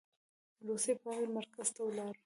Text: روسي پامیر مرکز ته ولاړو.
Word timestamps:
روسي 0.67 0.93
پامیر 1.01 1.29
مرکز 1.37 1.69
ته 1.75 1.81
ولاړو. 1.85 2.19